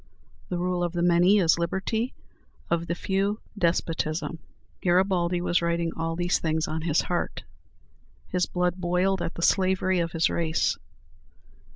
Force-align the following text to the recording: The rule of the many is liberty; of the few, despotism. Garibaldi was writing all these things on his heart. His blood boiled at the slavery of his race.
The 0.49 0.57
rule 0.57 0.83
of 0.83 0.93
the 0.93 1.03
many 1.03 1.37
is 1.37 1.59
liberty; 1.59 2.11
of 2.71 2.87
the 2.87 2.95
few, 2.95 3.39
despotism. 3.55 4.39
Garibaldi 4.81 5.41
was 5.41 5.61
writing 5.61 5.91
all 5.95 6.15
these 6.15 6.39
things 6.39 6.67
on 6.67 6.81
his 6.81 7.01
heart. 7.01 7.43
His 8.29 8.47
blood 8.47 8.77
boiled 8.77 9.21
at 9.21 9.35
the 9.35 9.43
slavery 9.43 9.99
of 9.99 10.13
his 10.13 10.27
race. 10.27 10.75